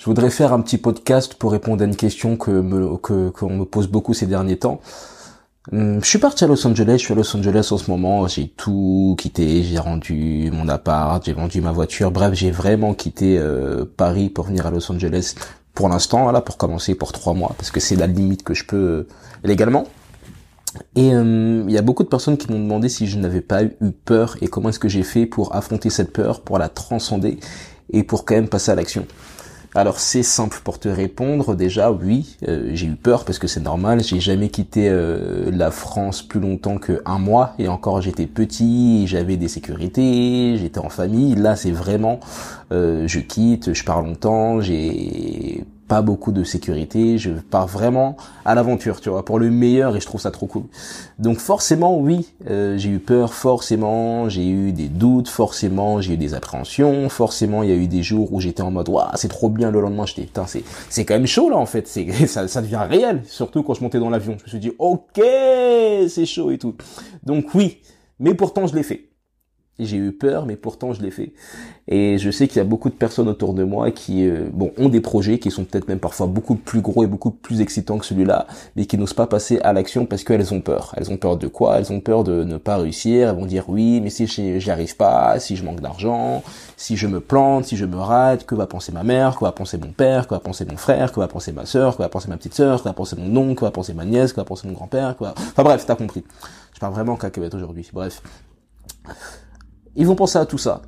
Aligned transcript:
Je 0.00 0.06
voudrais 0.06 0.30
faire 0.30 0.54
un 0.54 0.62
petit 0.62 0.78
podcast 0.78 1.34
pour 1.34 1.52
répondre 1.52 1.82
à 1.82 1.86
une 1.86 1.94
question 1.94 2.38
que 2.38 2.50
me, 2.50 2.96
que, 2.96 3.28
qu'on 3.28 3.50
me 3.50 3.64
pose 3.66 3.86
beaucoup 3.86 4.14
ces 4.14 4.24
derniers 4.24 4.56
temps. 4.56 4.80
Hum, 5.72 6.02
je 6.02 6.08
suis 6.08 6.18
parti 6.18 6.42
à 6.42 6.46
Los 6.46 6.66
Angeles, 6.66 6.94
je 7.00 7.04
suis 7.04 7.12
à 7.12 7.16
Los 7.16 7.36
Angeles 7.36 7.68
en 7.70 7.76
ce 7.76 7.90
moment, 7.90 8.26
j'ai 8.26 8.48
tout 8.48 9.14
quitté, 9.18 9.62
j'ai 9.62 9.78
rendu 9.78 10.50
mon 10.54 10.70
appart, 10.70 11.22
j'ai 11.22 11.34
vendu 11.34 11.60
ma 11.60 11.72
voiture, 11.72 12.10
bref, 12.12 12.32
j'ai 12.32 12.50
vraiment 12.50 12.94
quitté 12.94 13.36
euh, 13.38 13.84
Paris 13.94 14.30
pour 14.30 14.46
venir 14.46 14.66
à 14.66 14.70
Los 14.70 14.90
Angeles 14.90 15.34
pour 15.74 15.90
l'instant, 15.90 16.22
voilà, 16.22 16.40
pour 16.40 16.56
commencer 16.56 16.94
pour 16.94 17.12
trois 17.12 17.34
mois, 17.34 17.54
parce 17.58 17.70
que 17.70 17.78
c'est 17.78 17.96
la 17.96 18.06
limite 18.06 18.42
que 18.42 18.54
je 18.54 18.64
peux 18.64 18.76
euh, 18.76 19.08
légalement. 19.44 19.84
Et 20.96 21.14
hum, 21.14 21.68
il 21.68 21.74
y 21.74 21.78
a 21.78 21.82
beaucoup 21.82 22.04
de 22.04 22.08
personnes 22.08 22.38
qui 22.38 22.50
m'ont 22.50 22.58
demandé 22.58 22.88
si 22.88 23.06
je 23.06 23.18
n'avais 23.18 23.42
pas 23.42 23.64
eu 23.64 23.74
peur 24.06 24.38
et 24.40 24.48
comment 24.48 24.70
est-ce 24.70 24.78
que 24.78 24.88
j'ai 24.88 25.02
fait 25.02 25.26
pour 25.26 25.54
affronter 25.54 25.90
cette 25.90 26.14
peur, 26.14 26.40
pour 26.40 26.58
la 26.58 26.70
transcender 26.70 27.38
et 27.92 28.02
pour 28.02 28.24
quand 28.24 28.34
même 28.34 28.48
passer 28.48 28.70
à 28.70 28.74
l'action. 28.74 29.06
Alors 29.74 30.00
c'est 30.00 30.24
simple 30.24 30.60
pour 30.64 30.80
te 30.80 30.88
répondre. 30.88 31.54
Déjà, 31.54 31.92
oui, 31.92 32.36
euh, 32.48 32.70
j'ai 32.74 32.86
eu 32.86 32.96
peur 32.96 33.24
parce 33.24 33.38
que 33.38 33.46
c'est 33.46 33.60
normal. 33.60 34.02
J'ai 34.02 34.18
jamais 34.18 34.48
quitté 34.48 34.88
euh, 34.88 35.48
la 35.52 35.70
France 35.70 36.22
plus 36.22 36.40
longtemps 36.40 36.78
que 36.78 37.00
un 37.06 37.18
mois 37.20 37.54
et 37.58 37.68
encore 37.68 38.00
j'étais 38.00 38.26
petit, 38.26 39.06
j'avais 39.06 39.36
des 39.36 39.46
sécurités, 39.46 40.56
j'étais 40.56 40.80
en 40.80 40.88
famille. 40.88 41.36
Là, 41.36 41.54
c'est 41.54 41.70
vraiment, 41.70 42.18
euh, 42.72 43.06
je 43.06 43.20
quitte, 43.20 43.72
je 43.72 43.84
pars 43.84 44.02
longtemps, 44.02 44.60
j'ai 44.60 45.64
pas 45.90 46.02
beaucoup 46.02 46.30
de 46.30 46.44
sécurité, 46.44 47.18
je 47.18 47.32
pars 47.32 47.66
vraiment 47.66 48.16
à 48.44 48.54
l'aventure, 48.54 49.00
tu 49.00 49.10
vois, 49.10 49.24
pour 49.24 49.40
le 49.40 49.50
meilleur 49.50 49.96
et 49.96 50.00
je 50.00 50.06
trouve 50.06 50.20
ça 50.20 50.30
trop 50.30 50.46
cool. 50.46 50.62
Donc 51.18 51.38
forcément, 51.38 51.98
oui, 51.98 52.28
euh, 52.48 52.78
j'ai 52.78 52.90
eu 52.90 53.00
peur, 53.00 53.34
forcément, 53.34 54.28
j'ai 54.28 54.48
eu 54.48 54.70
des 54.70 54.86
doutes, 54.86 55.26
forcément, 55.26 56.00
j'ai 56.00 56.12
eu 56.12 56.16
des 56.16 56.32
appréhensions, 56.34 57.08
forcément, 57.08 57.64
il 57.64 57.70
y 57.70 57.72
a 57.72 57.74
eu 57.74 57.88
des 57.88 58.04
jours 58.04 58.32
où 58.32 58.40
j'étais 58.40 58.62
en 58.62 58.70
mode, 58.70 58.88
waouh, 58.88 59.08
c'est 59.16 59.26
trop 59.26 59.48
bien, 59.48 59.72
le 59.72 59.80
lendemain, 59.80 60.06
j'étais, 60.06 60.22
putain, 60.22 60.46
c'est, 60.46 60.62
c'est 60.88 61.04
quand 61.04 61.14
même 61.14 61.26
chaud 61.26 61.50
là 61.50 61.56
en 61.56 61.66
fait, 61.66 61.88
c'est, 61.88 62.08
ça, 62.28 62.46
ça 62.46 62.62
devient 62.62 62.86
réel, 62.88 63.22
surtout 63.26 63.64
quand 63.64 63.74
je 63.74 63.82
montais 63.82 63.98
dans 63.98 64.10
l'avion, 64.10 64.36
je 64.38 64.44
me 64.44 64.48
suis 64.48 64.60
dit, 64.60 64.70
ok, 64.78 65.20
c'est 66.08 66.24
chaud 66.24 66.52
et 66.52 66.58
tout. 66.58 66.76
Donc 67.24 67.52
oui, 67.56 67.78
mais 68.20 68.34
pourtant 68.34 68.68
je 68.68 68.76
l'ai 68.76 68.84
fait. 68.84 69.09
J'ai 69.78 69.96
eu 69.96 70.12
peur, 70.12 70.44
mais 70.44 70.56
pourtant 70.56 70.92
je 70.92 71.00
l'ai 71.00 71.10
fait. 71.10 71.32
Et 71.88 72.18
je 72.18 72.30
sais 72.30 72.48
qu'il 72.48 72.58
y 72.58 72.60
a 72.60 72.64
beaucoup 72.64 72.90
de 72.90 72.94
personnes 72.94 73.28
autour 73.28 73.54
de 73.54 73.64
moi 73.64 73.90
qui, 73.90 74.28
euh, 74.28 74.48
bon, 74.52 74.72
ont 74.76 74.90
des 74.90 75.00
projets 75.00 75.38
qui 75.38 75.50
sont 75.50 75.64
peut-être 75.64 75.88
même 75.88 75.98
parfois 75.98 76.26
beaucoup 76.26 76.54
plus 76.54 76.82
gros 76.82 77.02
et 77.02 77.06
beaucoup 77.06 77.30
plus 77.30 77.62
excitants 77.62 77.96
que 77.96 78.04
celui-là, 78.04 78.46
mais 78.76 78.84
qui 78.84 78.98
n'osent 78.98 79.14
pas 79.14 79.26
passer 79.26 79.58
à 79.60 79.72
l'action 79.72 80.04
parce 80.04 80.22
qu'elles 80.22 80.52
ont 80.52 80.60
peur. 80.60 80.94
Elles 80.98 81.10
ont 81.10 81.16
peur 81.16 81.38
de 81.38 81.46
quoi? 81.46 81.78
Elles 81.78 81.92
ont 81.92 82.00
peur 82.00 82.24
de 82.24 82.44
ne 82.44 82.58
pas 82.58 82.76
réussir. 82.76 83.30
Elles 83.30 83.36
vont 83.36 83.46
dire 83.46 83.64
oui, 83.68 84.02
mais 84.02 84.10
si 84.10 84.26
j'y 84.26 84.70
arrive 84.70 84.96
pas, 84.96 85.40
si 85.40 85.56
je 85.56 85.64
manque 85.64 85.80
d'argent, 85.80 86.42
si 86.76 86.96
je 86.96 87.06
me 87.06 87.20
plante, 87.20 87.64
si 87.64 87.78
je 87.78 87.86
me 87.86 87.96
rate, 87.96 88.44
que 88.44 88.54
va 88.54 88.66
penser 88.66 88.92
ma 88.92 89.02
mère, 89.02 89.36
que 89.36 89.44
va 89.44 89.52
penser 89.52 89.78
mon 89.78 89.92
père, 89.92 90.26
que 90.26 90.34
va 90.34 90.40
penser 90.40 90.66
mon 90.66 90.76
frère, 90.76 91.10
que 91.10 91.20
va 91.20 91.28
penser 91.28 91.52
ma 91.52 91.64
sœur, 91.64 91.96
que 91.96 92.02
va 92.02 92.10
penser 92.10 92.28
ma 92.28 92.36
petite 92.36 92.54
sœur, 92.54 92.82
que 92.82 92.88
va 92.88 92.92
penser 92.92 93.16
mon 93.18 93.34
oncle, 93.34 93.54
que 93.54 93.64
va 93.64 93.70
penser 93.70 93.94
ma 93.94 94.04
nièce, 94.04 94.32
que 94.32 94.40
va 94.40 94.44
penser 94.44 94.68
mon 94.68 94.74
grand-père, 94.74 95.16
quoi. 95.16 95.32
Enfin 95.36 95.62
bref, 95.62 95.84
t'as 95.86 95.96
compris. 95.96 96.22
Je 96.74 96.80
parle 96.80 96.92
vraiment 96.92 97.16
cacahuète 97.16 97.54
aujourd'hui. 97.54 97.88
Bref 97.94 98.20
ils 99.96 100.06
vont 100.06 100.16
penser 100.16 100.38
à 100.38 100.46
tout 100.46 100.58
ça. 100.58 100.82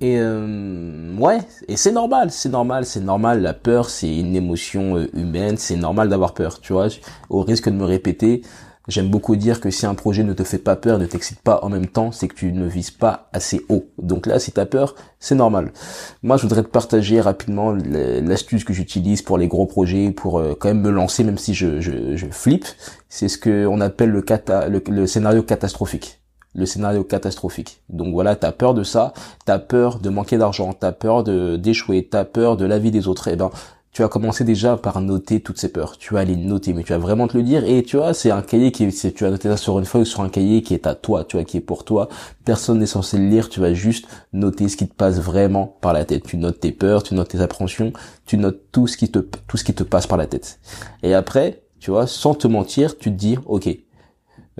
Et 0.00 0.18
euh, 0.18 1.16
ouais, 1.16 1.38
et 1.68 1.76
c'est 1.76 1.92
normal, 1.92 2.30
c'est 2.30 2.48
normal, 2.48 2.84
c'est 2.84 3.00
normal. 3.00 3.40
La 3.40 3.54
peur, 3.54 3.88
c'est 3.88 4.18
une 4.18 4.34
émotion 4.36 4.96
euh, 4.96 5.08
humaine, 5.14 5.56
c'est 5.56 5.76
normal 5.76 6.08
d'avoir 6.08 6.34
peur, 6.34 6.60
tu 6.60 6.72
vois. 6.72 6.88
Au 7.30 7.42
risque 7.42 7.68
de 7.68 7.74
me 7.74 7.84
répéter, 7.84 8.42
j'aime 8.88 9.08
beaucoup 9.08 9.36
dire 9.36 9.60
que 9.60 9.70
si 9.70 9.86
un 9.86 9.94
projet 9.94 10.24
ne 10.24 10.32
te 10.32 10.42
fait 10.42 10.58
pas 10.58 10.74
peur, 10.74 10.98
ne 10.98 11.06
t'excite 11.06 11.40
pas 11.40 11.60
en 11.62 11.68
même 11.68 11.86
temps, 11.86 12.10
c'est 12.10 12.26
que 12.28 12.34
tu 12.34 12.52
ne 12.52 12.66
vises 12.66 12.90
pas 12.90 13.30
assez 13.32 13.64
haut. 13.68 13.86
Donc 13.96 14.26
là, 14.26 14.40
si 14.40 14.50
t'as 14.50 14.66
peur, 14.66 14.96
c'est 15.20 15.36
normal. 15.36 15.72
Moi, 16.22 16.36
je 16.36 16.42
voudrais 16.42 16.64
te 16.64 16.68
partager 16.68 17.20
rapidement 17.20 17.72
l'astuce 17.72 18.64
que 18.64 18.72
j'utilise 18.72 19.22
pour 19.22 19.38
les 19.38 19.46
gros 19.46 19.66
projets, 19.66 20.10
pour 20.10 20.38
euh, 20.38 20.54
quand 20.58 20.68
même 20.68 20.82
me 20.82 20.90
lancer, 20.90 21.22
même 21.22 21.38
si 21.38 21.54
je, 21.54 21.80
je, 21.80 22.16
je 22.16 22.26
flippe. 22.26 22.66
C'est 23.08 23.28
ce 23.28 23.38
que 23.38 23.64
on 23.66 23.80
appelle 23.80 24.10
le, 24.10 24.24
le 24.90 25.06
scénario 25.06 25.44
catastrophique 25.44 26.20
le 26.54 26.66
scénario 26.66 27.04
catastrophique. 27.04 27.80
Donc 27.88 28.12
voilà, 28.12 28.36
t'as 28.36 28.52
peur 28.52 28.74
de 28.74 28.82
ça, 28.82 29.12
t'as 29.44 29.58
peur 29.58 29.98
de 29.98 30.08
manquer 30.08 30.38
d'argent, 30.38 30.72
t'as 30.72 30.92
peur 30.92 31.24
de 31.24 31.56
d'échouer, 31.56 32.08
t'as 32.10 32.24
peur 32.24 32.56
de 32.56 32.64
la 32.64 32.78
vie 32.78 32.90
des 32.90 33.08
autres. 33.08 33.28
Eh 33.28 33.36
ben, 33.36 33.50
tu 33.94 34.02
vas 34.02 34.08
commencer 34.08 34.42
déjà 34.42 34.76
par 34.76 35.00
noter 35.00 35.38
toutes 35.38 35.58
ces 35.58 35.70
peurs. 35.70 35.96
Tu 35.98 36.14
vas 36.14 36.24
les 36.24 36.34
noter, 36.34 36.72
mais 36.72 36.82
tu 36.82 36.92
vas 36.92 36.98
vraiment 36.98 37.28
te 37.28 37.36
le 37.36 37.44
dire. 37.44 37.64
Et 37.64 37.84
tu 37.84 37.96
vois, 37.96 38.12
c'est 38.12 38.32
un 38.32 38.42
cahier 38.42 38.72
qui, 38.72 38.82
est, 38.82 39.14
tu 39.14 39.22
vas 39.22 39.30
noter 39.30 39.48
ça 39.48 39.56
sur 39.56 39.78
une 39.78 39.84
feuille 39.84 40.04
sur 40.04 40.20
un 40.22 40.28
cahier 40.28 40.62
qui 40.62 40.74
est 40.74 40.88
à 40.88 40.96
toi, 40.96 41.22
tu 41.22 41.36
vois, 41.36 41.44
qui 41.44 41.58
est 41.58 41.60
pour 41.60 41.84
toi. 41.84 42.08
Personne 42.44 42.80
n'est 42.80 42.86
censé 42.86 43.18
le 43.18 43.28
lire. 43.28 43.48
Tu 43.48 43.60
vas 43.60 43.72
juste 43.72 44.08
noter 44.32 44.68
ce 44.68 44.76
qui 44.76 44.88
te 44.88 44.94
passe 44.94 45.20
vraiment 45.20 45.76
par 45.80 45.92
la 45.92 46.04
tête. 46.04 46.24
Tu 46.24 46.36
notes 46.36 46.58
tes 46.58 46.72
peurs, 46.72 47.04
tu 47.04 47.14
notes 47.14 47.28
tes 47.28 47.40
appréhensions, 47.40 47.92
tu 48.26 48.36
notes 48.36 48.62
tout 48.72 48.88
ce 48.88 48.96
qui 48.96 49.12
te, 49.12 49.20
tout 49.20 49.56
ce 49.56 49.62
qui 49.62 49.74
te 49.74 49.84
passe 49.84 50.08
par 50.08 50.18
la 50.18 50.26
tête. 50.26 50.58
Et 51.04 51.14
après, 51.14 51.62
tu 51.78 51.92
vois, 51.92 52.08
sans 52.08 52.34
te 52.34 52.48
mentir, 52.48 52.98
tu 52.98 53.12
te 53.12 53.16
dis, 53.16 53.38
ok, 53.46 53.68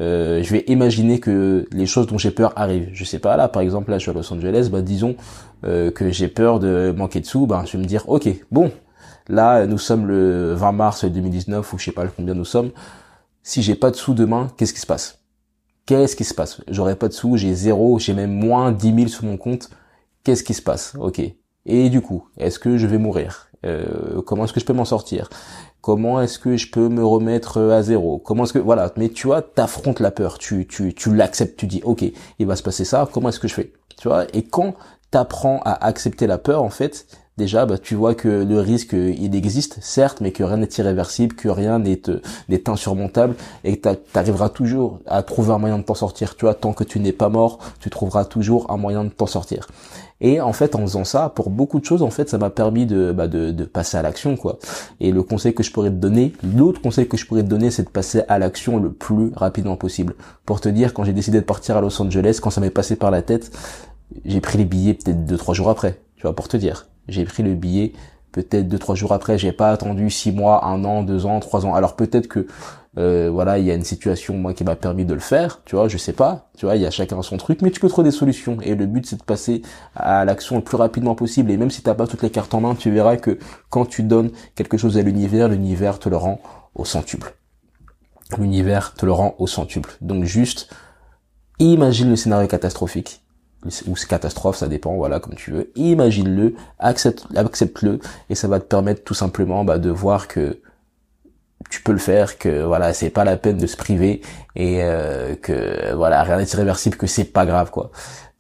euh, 0.01 0.43
je 0.43 0.51
vais 0.51 0.65
imaginer 0.67 1.21
que 1.21 1.67
les 1.73 1.87
choses 1.87 2.07
dont 2.07 2.19
j'ai 2.19 2.31
peur 2.31 2.53
arrivent. 2.57 2.89
Je 2.93 3.05
sais 3.05 3.19
pas, 3.19 3.37
là, 3.37 3.49
par 3.49 3.63
exemple, 3.63 3.91
là, 3.91 3.99
je 3.99 4.03
suis 4.03 4.11
à 4.11 4.15
Los 4.15 4.33
Angeles, 4.33 4.69
bah, 4.71 4.83
disons 4.83 5.17
euh, 5.65 5.91
que 5.91 6.11
j'ai 6.11 6.29
peur 6.29 6.59
de 6.61 6.93
manquer 6.97 7.21
de 7.21 7.27
sous, 7.27 7.47
bah, 7.47 7.65
je 7.67 7.73
vais 7.77 7.83
me 7.83 7.87
dire, 7.89 8.09
ok, 8.09 8.29
bon, 8.51 8.73
là, 9.29 9.67
nous 9.67 9.79
sommes 9.79 10.07
le 10.07 10.55
20 10.55 10.73
mars 10.73 11.05
2019, 11.05 11.73
ou 11.73 11.79
je 11.79 11.85
sais 11.85 11.93
pas 11.93 12.07
combien 12.09 12.35
nous 12.35 12.45
sommes. 12.45 12.71
Si 13.43 13.63
j'ai 13.63 13.75
pas 13.75 13.91
de 13.91 13.97
sous 13.97 14.15
demain, 14.15 14.51
qu'est-ce 14.57 14.73
qui 14.75 14.81
se 14.81 14.87
passe? 14.87 15.21
Qu'est-ce 15.87 16.17
qui 16.17 16.25
se 16.25 16.35
passe? 16.35 16.63
J'aurai 16.69 16.97
pas 16.97 17.09
de 17.09 17.13
sous, 17.13 17.37
j'ai 17.37 17.55
zéro, 17.55 17.99
j'ai 17.99 18.15
même 18.15 18.33
moins 18.33 18.73
10 18.73 18.95
000 18.95 19.09
sur 19.09 19.25
mon 19.25 19.37
compte. 19.37 19.69
Qu'est-ce 20.25 20.43
qui 20.43 20.55
se 20.55 20.63
passe? 20.63 20.95
Ok. 20.99 21.21
Et 21.67 21.91
du 21.91 22.01
coup, 22.01 22.29
est-ce 22.39 22.59
que 22.59 22.79
je 22.79 22.87
vais 22.87 22.99
mourir? 22.99 23.49
Euh, 23.67 24.23
Comment 24.23 24.45
est-ce 24.45 24.53
que 24.55 24.61
je 24.61 24.65
peux 24.65 24.73
m'en 24.73 24.87
sortir? 24.87 25.29
Comment 25.85 26.23
est-ce 26.23 26.39
que 26.39 26.57
je 26.57 26.71
peux 26.71 26.89
me 26.89 27.05
remettre 27.05 27.61
à 27.61 27.83
zéro? 27.83 28.17
Comment 28.17 28.45
est-ce 28.45 28.55
que 28.55 28.59
voilà. 28.59 28.91
Mais 28.97 29.11
tu 29.11 29.27
vois, 29.27 29.43
t'affrontes 29.43 30.01
la 30.01 30.11
peur, 30.11 30.39
tu 30.39 30.67
tu 30.67 30.95
tu 30.95 31.15
l'acceptes, 31.15 31.59
tu 31.59 31.67
dis 31.67 31.83
ok, 31.85 32.03
il 32.39 32.47
va 32.47 32.57
se 32.57 32.63
passer 32.63 32.87
ça. 32.87 33.07
Comment 33.13 33.29
est-ce 33.29 33.39
que 33.39 33.49
je 33.49 33.53
fais? 33.53 33.71
Tu 34.01 34.09
vois? 34.09 34.25
Et 34.33 34.45
quand 34.45 34.77
t'apprends 35.11 35.61
à 35.67 35.73
accepter 35.85 36.27
la 36.27 36.39
peur, 36.39 36.63
en 36.63 36.71
fait, 36.71 37.07
déjà, 37.37 37.67
bah, 37.67 37.79
tu 37.79 37.95
vois 37.95 38.15
que 38.15 38.29
le 38.29 38.61
risque, 38.61 38.93
il 38.95 39.35
existe, 39.35 39.79
certes, 39.81 40.21
mais 40.21 40.33
que 40.33 40.43
rien 40.43 40.59
n'est 40.59 40.69
irréversible, 40.79 41.35
que 41.35 41.49
rien 41.49 41.79
n'est 41.79 42.01
n'est 42.49 42.69
insurmontable, 42.69 43.35
et 43.65 43.77
que 43.77 43.95
t'arriveras 43.95 44.49
toujours 44.49 45.01
à 45.07 45.23
trouver 45.23 45.53
un 45.53 45.59
moyen 45.59 45.79
de 45.79 45.85
t'en 45.85 45.95
sortir. 45.95 46.37
Tu 46.37 46.45
vois, 46.45 46.55
tant 46.55 46.73
que 46.73 46.85
tu 46.85 47.01
n'es 47.01 47.13
pas 47.13 47.29
mort, 47.29 47.59
tu 47.81 47.91
trouveras 47.91 48.25
toujours 48.25 48.71
un 48.71 48.77
moyen 48.77 49.05
de 49.05 49.11
t'en 49.11 49.27
sortir. 49.27 49.69
Et 50.21 50.41
en 50.41 50.53
fait, 50.53 50.75
en 50.75 50.81
faisant 50.81 51.05
ça, 51.05 51.29
pour 51.29 51.51
beaucoup 51.51 51.81
de 51.81 51.85
choses, 51.85 52.03
en 52.03 52.11
fait, 52.11 52.31
ça 52.31 52.39
m'a 52.39 52.49
permis 52.49 52.87
de, 52.87 53.13
bah, 53.13 53.27
de, 53.27 53.51
de 53.51 53.65
passer 53.65 53.97
à 53.97 54.03
l'action, 54.03 54.37
quoi. 54.37 54.59
Et 55.01 55.11
le 55.13 55.23
conseil 55.23 55.55
que 55.55 55.63
je 55.63 55.73
pourrais 55.73 55.91
te 55.91 55.97
donner, 55.97 56.33
l'autre 56.57 56.81
conseil 56.81 57.09
que 57.09 57.17
je 57.17 57.27
pourrais 57.27 57.43
te 57.43 57.49
donner, 57.49 57.71
c'est 57.71 57.83
de 57.83 57.91
passer 57.91 58.23
à 58.29 58.39
l'action 58.39 58.79
le 58.79 58.93
plus 58.93 59.33
rapidement 59.35 59.77
possible. 59.77 60.15
Pour 60.47 60.61
te 60.61 60.69
dire, 60.69 60.95
quand 60.95 61.05
j'ai 61.05 61.13
décidé 61.13 61.41
de 61.41 61.45
partir 61.45 61.77
à 61.77 61.81
Los 61.81 62.01
Angeles, 62.01 62.39
quand 62.41 62.51
ça 62.51 62.61
m'est 62.61 62.71
passé 62.71 62.97
par 62.97 63.11
la 63.11 63.23
tête, 63.23 63.51
j'ai 64.25 64.41
pris 64.41 64.59
les 64.59 64.65
billets 64.65 64.95
peut-être 64.95 65.27
deux 65.27 65.37
trois 65.37 65.55
jours 65.55 65.69
après. 65.69 66.04
Tu 66.25 66.29
vois, 66.29 66.35
pour 66.35 66.49
te 66.49 66.57
dire, 66.57 66.87
j'ai 67.07 67.27
pris 67.27 67.43
le 67.43 67.53
billet 67.53 67.93
peut-être 68.33 68.67
deux 68.67 68.79
trois 68.79 68.95
jours 68.95 69.13
après. 69.13 69.37
J'ai 69.37 69.53
pas 69.53 69.71
attendu 69.71 70.09
six 70.09 70.33
mois, 70.33 70.65
un 70.65 70.83
an, 70.87 71.03
deux 71.03 71.27
ans, 71.27 71.39
trois 71.39 71.67
ans. 71.67 71.75
Alors 71.75 71.97
peut-être 71.97 72.29
que 72.29 72.47
euh, 72.97 73.29
voilà, 73.31 73.59
il 73.59 73.67
y 73.67 73.71
a 73.71 73.75
une 73.75 73.85
situation 73.85 74.35
moi 74.39 74.55
qui 74.55 74.65
m'a 74.65 74.75
permis 74.75 75.05
de 75.05 75.13
le 75.13 75.21
faire, 75.21 75.61
tu 75.67 75.77
vois, 75.77 75.87
je 75.87 75.99
sais 75.99 76.15
pas, 76.15 76.49
tu 76.57 76.65
vois, 76.65 76.77
il 76.77 76.83
y 76.83 76.87
a 76.87 76.91
chacun 76.91 77.21
son 77.21 77.37
truc, 77.37 77.61
mais 77.61 77.71
tu 77.71 77.79
peux 77.79 77.91
trouver 77.91 78.09
des 78.09 78.17
solutions. 78.17 78.57
Et 78.63 78.75
le 78.75 78.87
but 78.87 79.05
c'est 79.05 79.17
de 79.17 79.23
passer 79.23 79.61
à 79.95 80.25
l'action 80.25 80.57
le 80.57 80.63
plus 80.65 80.79
rapidement 80.79 81.15
possible. 81.15 81.51
Et 81.51 81.59
même 81.59 81.71
si 81.71 81.83
t'as 81.83 81.93
pas 81.93 82.07
toutes 82.07 82.23
les 82.23 82.31
cartes 82.31 82.55
en 82.55 82.63
main, 82.63 82.75
tu 82.75 82.91
verras 82.91 83.19
que 83.19 83.39
quand 83.69 83.85
tu 83.85 84.03
donnes 84.03 84.31
quelque 84.55 84.79
chose 84.79 84.97
à 84.97 85.03
l'univers, 85.03 85.49
l'univers 85.51 85.99
te 85.99 86.09
le 86.09 86.17
rend 86.17 86.41
au 86.75 86.87
centuple. 86.87 87.37
L'univers 88.39 88.95
te 88.95 89.05
le 89.05 89.13
rend 89.13 89.35
au 89.39 89.47
centuple. 89.47 89.99
Donc 90.01 90.25
juste 90.25 90.75
imagine 91.59 92.09
le 92.09 92.17
scénario 92.17 92.49
catastrophique 92.49 93.24
ou 93.87 93.95
catastrophe, 94.09 94.57
ça 94.57 94.69
dépend, 94.69 94.95
voilà, 94.95 95.21
comme 95.21 95.35
tu 95.35 95.51
veux. 95.51 95.71
Imagine-le, 95.77 96.55
accepte, 96.79 97.27
accepte-le, 97.37 97.99
et 98.31 98.35
ça 98.35 98.49
va 98.49 98.61
te 98.61 98.65
permettre 98.65 99.05
tout 99.05 99.15
simplement 99.15 99.65
bah, 99.65 99.79
de 99.79 99.91
voir 99.91 100.29
que 100.29 100.61
tu 101.71 101.83
peux 101.83 101.93
le 101.93 101.99
faire, 101.99 102.39
que 102.39 102.63
voilà, 102.63 102.93
c'est 102.93 103.11
pas 103.11 103.25
la 103.25 103.37
peine 103.37 103.57
de 103.57 103.67
se 103.67 103.77
priver 103.77 104.21
et 104.55 104.83
euh, 104.83 105.35
que 105.35 105.95
voilà, 105.95 106.23
rien 106.23 106.39
n'est 106.39 106.45
irréversible, 106.45 106.97
que 106.97 107.07
c'est 107.07 107.25
pas 107.25 107.47
grave 107.47 107.71
quoi. 107.71 107.91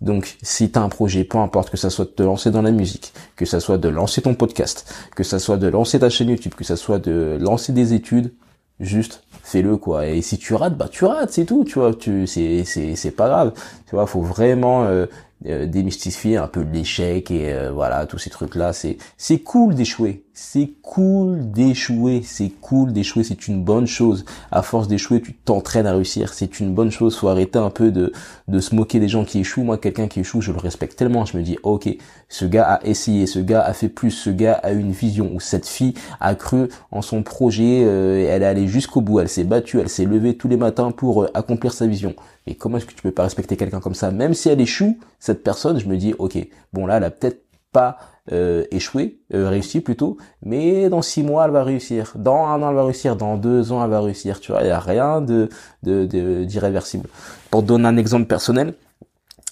Donc, 0.01 0.37
si 0.43 0.71
tu 0.71 0.79
as 0.79 0.83
un 0.83 0.89
projet, 0.89 1.25
peu 1.25 1.39
importe 1.39 1.71
que 1.71 1.77
ça 1.77 1.89
soit 1.89 2.05
de 2.05 2.11
te 2.11 2.23
lancer 2.23 2.51
dans 2.51 2.63
la 2.63 2.73
musique, 2.73 3.15
que 3.37 3.47
ça 3.47 3.61
soit 3.61 3.79
de 3.79 3.89
lancer 3.89 4.21
ton 4.21 4.35
podcast, 4.35 4.93
que 5.17 5.23
ça 5.23 5.39
soit 5.39 5.57
de 5.57 5.69
lancer 5.69 6.01
ta 6.01 6.11
chaîne 6.11 6.29
YouTube, 6.29 6.55
que 6.55 6.65
ça 6.65 6.77
soit 6.77 6.99
de 6.99 7.39
lancer 7.41 7.73
des 7.73 7.95
études, 7.95 8.33
juste 8.81 9.25
fais-le 9.43 9.77
quoi. 9.77 10.07
Et 10.07 10.23
si 10.23 10.39
tu 10.39 10.55
rates, 10.55 10.77
bah 10.77 10.89
tu 10.91 11.05
rates, 11.05 11.33
c'est 11.33 11.45
tout, 11.45 11.65
tu 11.65 11.79
vois. 11.79 11.95
Tu, 11.95 12.27
c'est, 12.27 12.65
c'est, 12.65 12.97
c'est 12.97 13.11
pas 13.11 13.29
grave. 13.29 13.53
Tu 13.87 13.95
vois, 13.95 14.07
faut 14.07 14.23
vraiment 14.23 14.85
euh, 14.85 15.07
euh, 15.47 15.67
démystifier 15.67 16.37
un 16.37 16.49
peu 16.49 16.63
l'échec 16.63 17.31
et 17.31 17.53
euh, 17.53 17.71
voilà 17.71 18.07
tous 18.07 18.19
ces 18.19 18.31
trucs 18.31 18.55
là. 18.55 18.73
C'est, 18.73 18.97
c'est 19.17 19.39
cool 19.41 19.75
d'échouer 19.75 20.25
c'est 20.37 20.73
cool 20.83 21.53
d'échouer, 21.53 22.23
c'est 22.25 22.51
cool 22.61 22.93
d'échouer, 22.93 23.23
c'est 23.23 23.47
une 23.47 23.63
bonne 23.63 23.87
chose. 23.87 24.25
À 24.51 24.63
force 24.63 24.89
d'échouer, 24.89 25.23
tu 25.23 25.33
t'entraînes 25.33 25.87
à 25.87 25.93
réussir, 25.93 26.35
c'est 26.35 26.59
une 26.59 26.75
bonne 26.75 26.91
chose. 26.91 27.17
Faut 27.17 27.29
arrêter 27.29 27.61
un 27.61 27.71
peu 27.71 27.93
de, 27.93 28.13
de 28.49 28.59
se 28.59 28.75
moquer 28.75 28.99
des 28.99 29.07
gens 29.07 29.25
qui 29.25 29.39
échouent. 29.39 29.63
Moi, 29.63 29.79
quelqu'un 29.79 30.09
qui 30.09 30.19
échoue, 30.19 30.41
je 30.41 30.51
le 30.51 30.59
respecte 30.59 30.99
tellement. 30.99 31.25
Je 31.25 31.39
me 31.39 31.43
dis, 31.45 31.57
ok, 31.63 31.89
ce 32.29 32.45
gars 32.47 32.65
a 32.65 32.85
essayé, 32.85 33.27
ce 33.27 33.39
gars 33.39 33.63
a 33.63 33.73
fait 33.73 33.89
plus, 33.89 34.11
ce 34.11 34.29
gars 34.29 34.55
a 34.55 34.73
une 34.73 34.91
vision, 34.91 35.31
ou 35.33 35.39
cette 35.39 35.69
fille 35.69 35.95
a 36.19 36.35
cru 36.35 36.69
en 36.91 37.01
son 37.01 37.23
projet, 37.23 37.85
euh, 37.85 38.27
elle 38.29 38.43
est 38.43 38.47
allée 38.47 38.67
jusqu'au 38.67 39.03
bout, 39.03 39.21
elle 39.21 39.29
s'est 39.29 39.45
battue, 39.45 39.79
elle 39.79 39.89
s'est 39.89 40.05
levée 40.05 40.37
tous 40.37 40.49
les 40.49 40.57
matins 40.57 40.91
pour 40.91 41.23
euh, 41.23 41.31
accomplir 41.35 41.73
sa 41.73 41.87
vision. 41.87 42.13
Et 42.49 42.57
comment 42.57 42.79
est-ce 42.79 42.87
que 42.87 42.93
tu 42.93 43.03
peux 43.03 43.13
pas 43.13 43.23
respecter 43.23 43.57
quelqu'un 43.57 43.81
comme 43.81 43.95
ça? 43.95 44.11
Même 44.11 44.35
si 44.35 44.49
elle 44.49 44.61
échoue, 44.61 44.99
cette 45.21 45.45
personne, 45.45 45.79
je 45.79 45.87
me 45.87 45.97
dis, 45.97 46.13
ok, 46.19 46.37
bon 46.73 46.87
là, 46.87 46.97
elle 46.97 47.05
a 47.05 47.11
peut-être 47.11 47.44
pas 47.75 47.99
euh, 48.33 48.65
échoué, 48.71 49.19
euh, 49.35 49.51
réussi 49.51 49.83
plutôt, 49.83 50.17
mais 50.43 50.89
dans 50.89 51.03
six 51.03 51.23
mois 51.23 51.45
elle 51.45 51.51
va 51.51 51.63
réussir, 51.63 52.15
dans 52.15 52.47
un 52.47 52.63
an 52.63 52.71
elle 52.71 52.77
va 52.77 52.85
réussir, 52.85 53.17
dans 53.17 53.37
deux 53.37 53.71
ans 53.73 53.85
elle 53.85 53.91
va 53.91 54.01
réussir, 54.01 54.41
tu 54.41 54.53
vois, 54.53 54.63
il 54.63 54.69
y 54.69 54.71
a 54.71 54.81
rien 54.81 55.21
de 55.21 55.51
d'irréversible. 55.83 57.09
Pour 57.51 57.61
te 57.61 57.67
donner 57.67 57.87
un 57.87 57.99
exemple 57.99 58.25
personnel, 58.25 58.73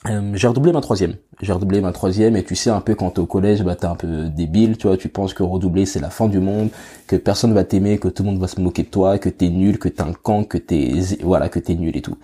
euh, 0.09 0.33
j'ai 0.35 0.49
redoublé 0.49 0.73
ma 0.73 0.81
troisième. 0.81 1.17
J'ai 1.43 1.53
redoublé 1.53 1.81
ma 1.83 1.93
troisième 1.93 2.35
et 2.37 2.45
tu 2.45 2.57
sais 2.57 2.71
un 2.71 2.81
peu 2.81 2.95
quand 2.95 3.11
t'es 3.11 3.21
au 3.21 3.27
collège, 3.27 3.63
bah 3.63 3.77
t'es 3.77 3.87
un 3.87 3.95
peu 3.95 4.31
débile, 4.31 4.79
tu 4.79 4.87
vois, 4.87 4.97
tu 4.97 5.09
penses 5.09 5.35
que 5.35 5.43
redoubler 5.43 5.85
c'est 5.85 6.01
la 6.01 6.11
fin 6.11 6.29
du 6.29 6.41
monde, 6.41 6.71
que 7.07 7.17
personne 7.17 7.53
va 7.53 7.65
t'aimer, 7.65 7.99
que 7.99 8.09
tout 8.09 8.23
le 8.23 8.31
monde 8.31 8.41
va 8.41 8.49
se 8.49 8.61
moquer 8.61 8.85
de 8.85 8.89
toi, 8.89 9.19
que 9.19 9.29
t'es 9.29 9.51
nul, 9.51 9.79
que 9.79 9.89
t'es 9.89 10.03
un 10.03 10.15
camp, 10.15 10.45
que 10.45 10.59
t'es 10.59 10.93
voilà, 11.23 11.49
que 11.51 11.59
t'es 11.61 11.75
nul 11.75 11.95
et 11.97 12.03
tout. 12.03 12.17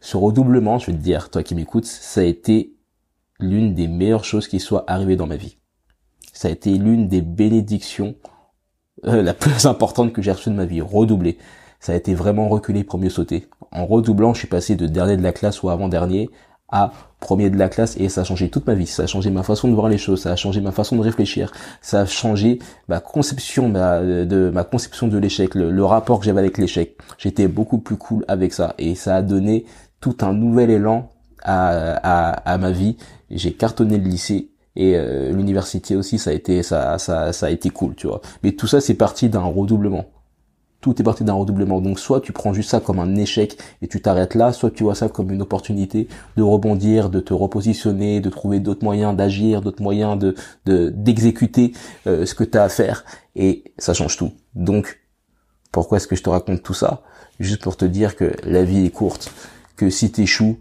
Ce 0.00 0.16
redoublement, 0.16 0.78
je 0.78 0.86
vais 0.86 0.92
te 0.92 1.02
dire, 1.02 1.30
toi 1.30 1.42
qui 1.42 1.54
m'écoutes, 1.54 1.86
ça 1.86 2.20
a 2.20 2.24
été 2.24 2.75
l'une 3.38 3.74
des 3.74 3.88
meilleures 3.88 4.24
choses 4.24 4.48
qui 4.48 4.60
soit 4.60 4.84
arrivée 4.86 5.16
dans 5.16 5.26
ma 5.26 5.36
vie. 5.36 5.58
Ça 6.32 6.48
a 6.48 6.50
été 6.50 6.76
l'une 6.76 7.08
des 7.08 7.22
bénédictions 7.22 8.14
euh, 9.06 9.22
la 9.22 9.34
plus 9.34 9.66
importante 9.66 10.12
que 10.12 10.22
j'ai 10.22 10.32
reçue 10.32 10.50
de 10.50 10.54
ma 10.54 10.66
vie, 10.66 10.80
redoubler. 10.80 11.38
Ça 11.80 11.92
a 11.92 11.96
été 11.96 12.14
vraiment 12.14 12.48
reculer 12.48 12.84
pour 12.84 12.98
mieux 12.98 13.10
sauter. 13.10 13.48
En 13.70 13.86
redoublant, 13.86 14.34
je 14.34 14.40
suis 14.40 14.48
passé 14.48 14.76
de 14.76 14.86
dernier 14.86 15.16
de 15.16 15.22
la 15.22 15.32
classe 15.32 15.62
ou 15.62 15.68
avant-dernier 15.68 16.30
à 16.68 16.90
premier 17.20 17.48
de 17.48 17.56
la 17.56 17.68
classe 17.68 17.96
et 17.96 18.08
ça 18.08 18.22
a 18.22 18.24
changé 18.24 18.50
toute 18.50 18.66
ma 18.66 18.74
vie. 18.74 18.86
Ça 18.86 19.04
a 19.04 19.06
changé 19.06 19.30
ma 19.30 19.42
façon 19.42 19.68
de 19.68 19.74
voir 19.74 19.88
les 19.88 19.98
choses, 19.98 20.22
ça 20.22 20.32
a 20.32 20.36
changé 20.36 20.60
ma 20.60 20.72
façon 20.72 20.96
de 20.96 21.02
réfléchir, 21.02 21.52
ça 21.80 22.00
a 22.00 22.06
changé 22.06 22.58
ma 22.88 22.98
conception 22.98 23.68
de 23.68 24.50
ma 24.52 24.64
conception 24.64 25.06
de 25.06 25.16
l'échec, 25.18 25.54
le, 25.54 25.70
le 25.70 25.84
rapport 25.84 26.18
que 26.18 26.24
j'avais 26.24 26.40
avec 26.40 26.58
l'échec. 26.58 26.96
J'étais 27.18 27.46
beaucoup 27.46 27.78
plus 27.78 27.96
cool 27.96 28.24
avec 28.26 28.52
ça 28.52 28.74
et 28.78 28.94
ça 28.94 29.16
a 29.16 29.22
donné 29.22 29.64
tout 30.00 30.16
un 30.22 30.32
nouvel 30.32 30.70
élan 30.70 31.10
à, 31.46 32.52
à, 32.52 32.58
ma 32.58 32.70
vie. 32.70 32.96
J'ai 33.30 33.52
cartonné 33.52 33.98
le 33.98 34.08
lycée 34.08 34.50
et 34.74 34.94
euh, 34.96 35.32
l'université 35.32 35.96
aussi 35.96 36.18
ça 36.18 36.30
a 36.30 36.32
été 36.34 36.62
ça, 36.62 36.98
ça 36.98 37.32
ça 37.32 37.46
a 37.46 37.50
été 37.50 37.70
cool 37.70 37.94
tu 37.94 38.06
vois. 38.06 38.20
Mais 38.42 38.52
tout 38.52 38.66
ça 38.66 38.80
c'est 38.80 38.94
parti 38.94 39.28
d'un 39.28 39.44
redoublement. 39.44 40.06
Tout 40.82 41.00
est 41.00 41.04
parti 41.04 41.24
d'un 41.24 41.32
redoublement. 41.32 41.80
Donc 41.80 41.98
soit 41.98 42.20
tu 42.20 42.32
prends 42.32 42.52
juste 42.52 42.70
ça 42.70 42.80
comme 42.80 42.98
un 42.98 43.16
échec 43.16 43.58
et 43.80 43.88
tu 43.88 44.02
t'arrêtes 44.02 44.34
là 44.34 44.52
soit 44.52 44.70
tu 44.70 44.82
vois 44.84 44.94
ça 44.94 45.08
comme 45.08 45.30
une 45.30 45.42
opportunité 45.42 46.08
de 46.36 46.42
rebondir 46.42 47.10
de 47.10 47.20
te 47.20 47.32
repositionner 47.32 48.20
de 48.20 48.30
trouver 48.30 48.60
d'autres 48.60 48.84
moyens 48.84 49.16
d'agir 49.16 49.62
d'autres 49.62 49.82
moyens 49.82 50.18
de 50.18 50.34
d'exécuter 50.90 51.72
euh, 52.06 52.26
ce 52.26 52.34
que 52.34 52.44
tu 52.44 52.58
as 52.58 52.64
à 52.64 52.68
faire. 52.68 53.04
Et 53.36 53.64
ça 53.78 53.94
change 53.94 54.16
tout. 54.16 54.32
Donc 54.54 55.00
pourquoi 55.72 55.98
est-ce 55.98 56.06
que 56.06 56.16
je 56.16 56.22
te 56.22 56.30
raconte 56.30 56.62
tout 56.62 56.74
ça? 56.74 57.02
Juste 57.38 57.62
pour 57.62 57.76
te 57.76 57.84
dire 57.84 58.16
que 58.16 58.32
la 58.44 58.64
vie 58.64 58.86
est 58.86 58.90
courte 58.90 59.30
que 59.76 59.90
si 59.90 60.10
t'échoues 60.10 60.58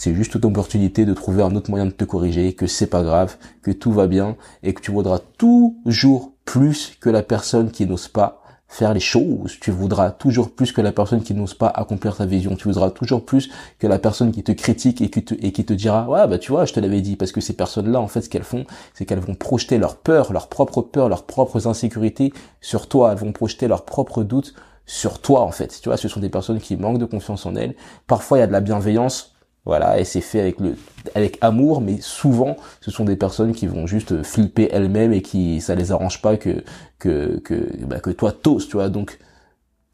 c'est 0.00 0.14
juste 0.14 0.34
une 0.34 0.46
opportunité 0.46 1.04
de 1.04 1.12
trouver 1.12 1.42
un 1.42 1.54
autre 1.54 1.68
moyen 1.68 1.84
de 1.84 1.90
te 1.90 2.06
corriger, 2.06 2.54
que 2.54 2.66
c'est 2.66 2.86
pas 2.86 3.02
grave, 3.02 3.36
que 3.60 3.70
tout 3.70 3.92
va 3.92 4.06
bien 4.06 4.38
et 4.62 4.72
que 4.72 4.80
tu 4.80 4.92
voudras 4.92 5.18
toujours 5.36 6.32
plus 6.46 6.96
que 6.98 7.10
la 7.10 7.22
personne 7.22 7.70
qui 7.70 7.84
n'ose 7.84 8.08
pas 8.08 8.40
faire 8.66 8.94
les 8.94 9.00
choses. 9.00 9.58
Tu 9.60 9.70
voudras 9.70 10.10
toujours 10.10 10.52
plus 10.52 10.72
que 10.72 10.80
la 10.80 10.92
personne 10.92 11.22
qui 11.22 11.34
n'ose 11.34 11.52
pas 11.52 11.66
accomplir 11.66 12.16
ta 12.16 12.24
vision. 12.24 12.56
Tu 12.56 12.66
voudras 12.68 12.90
toujours 12.90 13.26
plus 13.26 13.50
que 13.78 13.86
la 13.86 13.98
personne 13.98 14.32
qui 14.32 14.42
te 14.42 14.52
critique 14.52 15.02
et 15.02 15.10
qui 15.10 15.22
te, 15.22 15.34
et 15.34 15.52
qui 15.52 15.66
te 15.66 15.74
dira, 15.74 16.08
ouais, 16.08 16.26
bah, 16.26 16.38
tu 16.38 16.50
vois, 16.50 16.64
je 16.64 16.72
te 16.72 16.80
l'avais 16.80 17.02
dit. 17.02 17.16
Parce 17.16 17.30
que 17.30 17.42
ces 17.42 17.52
personnes-là, 17.52 18.00
en 18.00 18.08
fait, 18.08 18.22
ce 18.22 18.30
qu'elles 18.30 18.42
font, 18.42 18.64
c'est 18.94 19.04
qu'elles 19.04 19.18
vont 19.18 19.34
projeter 19.34 19.76
leur 19.76 19.96
peur, 19.96 20.32
leur 20.32 20.48
propre 20.48 20.80
peur, 20.80 21.10
leurs 21.10 21.24
propres 21.24 21.66
insécurités 21.66 22.32
sur 22.62 22.88
toi. 22.88 23.12
Elles 23.12 23.18
vont 23.18 23.32
projeter 23.32 23.68
leurs 23.68 23.84
propres 23.84 24.22
doutes 24.22 24.54
sur 24.86 25.20
toi, 25.20 25.42
en 25.42 25.50
fait. 25.50 25.78
Tu 25.82 25.90
vois, 25.90 25.98
ce 25.98 26.08
sont 26.08 26.20
des 26.20 26.30
personnes 26.30 26.58
qui 26.58 26.78
manquent 26.78 26.96
de 26.96 27.04
confiance 27.04 27.44
en 27.44 27.54
elles. 27.54 27.74
Parfois, 28.06 28.38
il 28.38 28.40
y 28.40 28.44
a 28.44 28.46
de 28.46 28.52
la 28.52 28.62
bienveillance 28.62 29.34
voilà, 29.66 30.00
et 30.00 30.04
c'est 30.04 30.22
fait 30.22 30.40
avec 30.40 30.58
le 30.58 30.74
avec 31.14 31.38
amour, 31.42 31.80
mais 31.80 31.98
souvent 32.00 32.56
ce 32.80 32.90
sont 32.90 33.04
des 33.04 33.16
personnes 33.16 33.52
qui 33.52 33.66
vont 33.66 33.86
juste 33.86 34.22
flipper 34.22 34.68
elles-mêmes 34.72 35.12
et 35.12 35.22
qui 35.22 35.60
ça 35.60 35.74
les 35.74 35.92
arrange 35.92 36.22
pas 36.22 36.36
que 36.36 36.64
que 36.98 37.40
que 37.44 37.84
bah, 37.84 38.00
que 38.00 38.10
toi 38.10 38.32
t'oses, 38.32 38.68
tu 38.68 38.76
vois. 38.76 38.88
Donc 38.88 39.18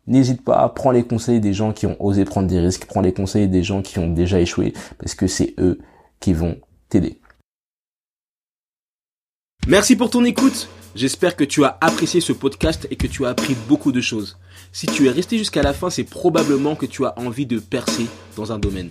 n'hésite 0.07 0.43
pas, 0.45 0.69
prends 0.69 0.93
les 0.93 1.03
conseils 1.03 1.41
des 1.41 1.53
gens 1.53 1.73
qui 1.73 1.87
ont 1.87 1.97
osé 1.99 2.25
prendre 2.25 2.49
des 2.49 2.61
risques, 2.61 2.87
prends 2.87 3.01
les 3.01 3.13
conseils 3.13 3.49
des 3.49 3.65
gens 3.65 3.83
qui 3.83 3.99
ont 3.99 4.09
déjà 4.09 4.41
échoué 4.41 4.73
parce 4.99 5.15
que 5.15 5.27
c'est 5.27 5.55
eux 5.59 5.81
qui 6.21 6.33
vont 6.33 6.57
t'aider. 6.89 7.19
Merci 9.67 9.97
pour 9.97 10.11
ton 10.11 10.25
écoute. 10.25 10.69
J'espère 10.95 11.37
que 11.37 11.45
tu 11.45 11.65
as 11.65 11.77
apprécié 11.81 12.21
ce 12.21 12.33
podcast 12.33 12.87
et 12.91 12.97
que 12.97 13.09
tu 13.09 13.27
as 13.27 13.31
appris 13.31 13.57
beaucoup 13.69 13.93
de 13.93 14.01
choses. 14.01 14.39
Si 14.73 14.87
tu 14.87 15.09
es 15.09 15.11
resté 15.11 15.37
jusqu'à 15.39 15.63
la 15.63 15.75
fin, 15.75 15.91
c'est 15.91 16.05
probablement 16.05 16.77
que 16.77 16.87
tu 16.87 17.05
as 17.05 17.19
envie 17.19 17.47
de 17.47 17.59
percer 17.59 18.07
dans 18.37 18.53
un 18.53 18.59
domaine. 18.59 18.91